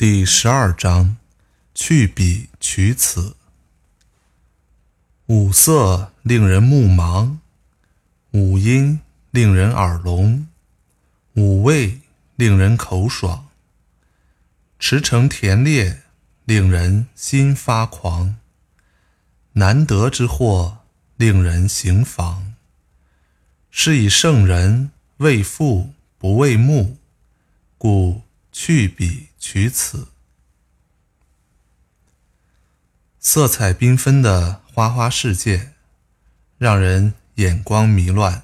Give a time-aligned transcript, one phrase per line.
[0.00, 1.18] 第十二章：
[1.74, 3.36] 去彼取此。
[5.26, 7.36] 五色令人目盲，
[8.30, 9.00] 五音
[9.30, 10.48] 令人耳聋，
[11.34, 12.00] 五味
[12.36, 13.48] 令人口爽，
[14.78, 16.00] 驰骋田猎
[16.46, 18.36] 令人心发狂。
[19.52, 20.78] 难得之货
[21.18, 22.54] 令人行妨，
[23.70, 26.96] 是以圣人为父不为目，
[27.76, 29.26] 故去彼。
[29.40, 30.08] 取此，
[33.18, 35.72] 色彩缤纷的花花世界，
[36.58, 38.42] 让人眼光迷乱；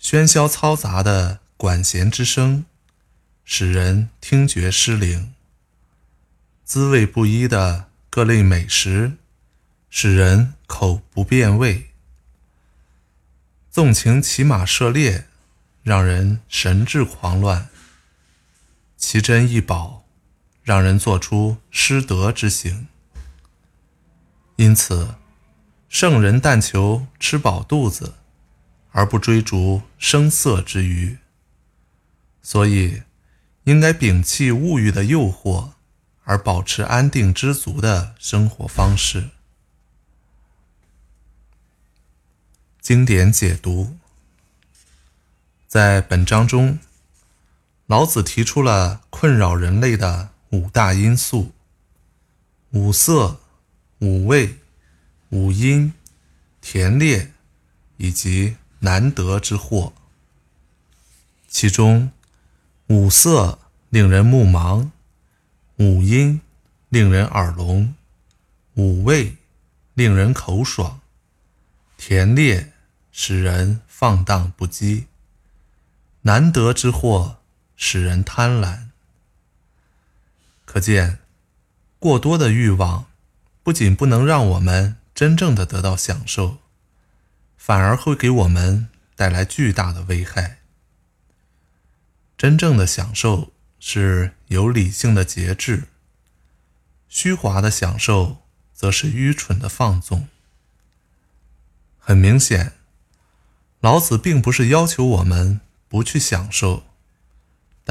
[0.00, 2.66] 喧嚣嘈杂的管弦之声，
[3.44, 5.34] 使人听觉失灵；
[6.64, 9.14] 滋味不一的各类美食，
[9.90, 11.88] 使人口不变味；
[13.72, 15.26] 纵情骑马射猎，
[15.82, 17.68] 让人神志狂乱。
[18.98, 20.04] 奇珍异宝，
[20.64, 22.88] 让人做出失德之行。
[24.56, 25.14] 因此，
[25.88, 28.14] 圣人但求吃饱肚子，
[28.90, 31.18] 而不追逐声色之欲。
[32.42, 33.04] 所以，
[33.64, 35.74] 应该摒弃物欲的诱惑，
[36.24, 39.30] 而保持安定知足的生活方式。
[42.80, 43.96] 经典解读，
[45.68, 46.80] 在本章中。
[47.88, 51.52] 老子提出了困扰人类的五大因素：
[52.72, 53.40] 五色、
[54.00, 54.58] 五味、
[55.30, 55.94] 五音、
[56.60, 57.32] 田猎
[57.96, 59.94] 以及难得之货。
[61.48, 62.12] 其中，
[62.88, 63.58] 五色
[63.88, 64.90] 令人目盲，
[65.78, 66.42] 五音
[66.90, 67.94] 令人耳聋，
[68.74, 69.36] 五味
[69.94, 71.00] 令人口爽，
[71.96, 72.70] 田猎
[73.10, 75.06] 使人放荡不羁，
[76.20, 77.36] 难得之货。
[77.80, 78.88] 使人贪婪，
[80.64, 81.20] 可见
[82.00, 83.06] 过多的欲望
[83.62, 86.58] 不仅不能让我们真正的得到享受，
[87.56, 90.58] 反而会给我们带来巨大的危害。
[92.36, 95.84] 真正的享受是有理性的节制，
[97.08, 98.42] 虚华的享受
[98.74, 100.26] 则是愚蠢的放纵。
[101.96, 102.72] 很明显，
[103.80, 106.84] 老子并不是要求我们不去享受。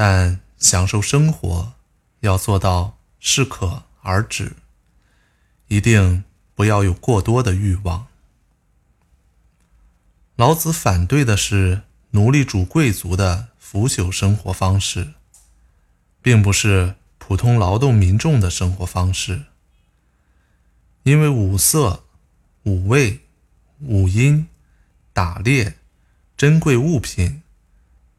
[0.00, 1.72] 但享受生活
[2.20, 4.52] 要做到适可而止，
[5.66, 6.22] 一定
[6.54, 8.06] 不要有过多的欲望。
[10.36, 15.14] 老子反对的是奴隶主贵族的腐朽生活方式，
[16.22, 19.46] 并不是普通劳动民众的生活方式。
[21.02, 22.04] 因为五色、
[22.62, 23.22] 五味、
[23.80, 24.46] 五音、
[25.12, 25.76] 打猎、
[26.36, 27.42] 珍贵物品，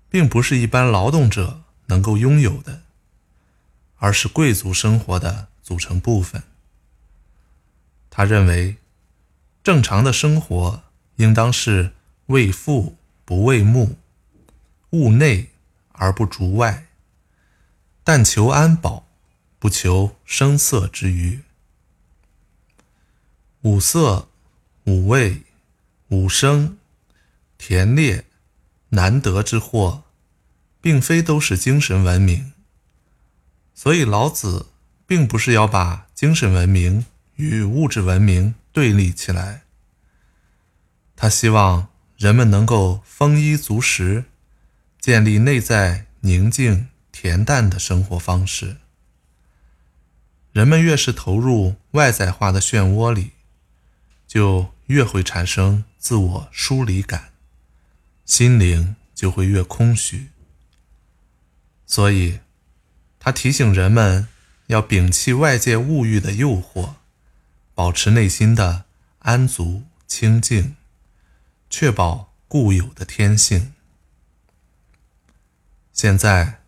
[0.09, 1.61] 并不是一般劳动者。
[1.89, 2.83] 能够拥有的，
[3.97, 6.41] 而是贵族生活的组成部分。
[8.09, 8.77] 他认为，
[9.63, 10.83] 正常的生活
[11.17, 11.93] 应当是
[12.27, 13.97] 为父不为目，
[14.91, 15.49] 务内
[15.91, 16.87] 而不逐外，
[18.03, 19.05] 但求安保，
[19.57, 21.41] 不求声色之余。
[23.61, 24.29] 五色、
[24.85, 25.43] 五味、
[26.09, 26.77] 五声、
[27.57, 28.25] 田猎、
[28.89, 30.03] 难得之货。
[30.81, 32.53] 并非都是精神文明，
[33.73, 34.67] 所以老子
[35.05, 39.63] 并不是要把精神文明与物质文明对立起来。
[41.15, 44.25] 他希望人们能够丰衣足食，
[44.99, 48.77] 建立内在宁静恬淡的生活方式。
[50.51, 53.31] 人们越是投入外在化的漩涡里，
[54.27, 57.33] 就越会产生自我疏离感，
[58.25, 60.29] 心灵就会越空虚。
[61.91, 62.39] 所以，
[63.19, 64.27] 他提醒人们
[64.67, 66.93] 要摒弃外界物欲的诱惑，
[67.73, 68.85] 保持内心的
[69.17, 70.75] 安足清净，
[71.67, 73.73] 确保固有的天性。
[75.91, 76.61] 现在，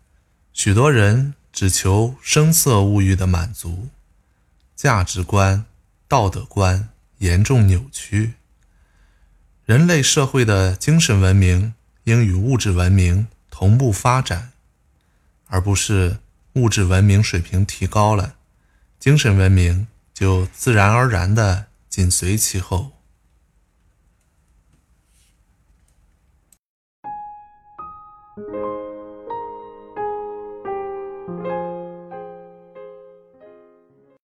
[0.54, 3.90] 许多人只求声色物欲的满足，
[4.76, 5.66] 价值观、
[6.08, 6.90] 道德观
[7.20, 8.34] 严重扭曲。
[9.66, 11.76] 人类社会的精神文明
[12.06, 14.51] 应与物质文明同步发展。
[15.52, 16.18] 而不是
[16.54, 18.36] 物质文明水平提高了
[18.98, 22.92] 精神文明就自然而然的紧随其后。